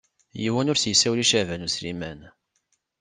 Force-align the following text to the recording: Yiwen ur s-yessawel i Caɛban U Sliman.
Yiwen 0.41 0.69
ur 0.71 0.77
s-yessawel 0.79 1.23
i 1.23 1.25
Caɛban 1.31 1.65
U 1.67 1.69
Sliman. 1.75 2.19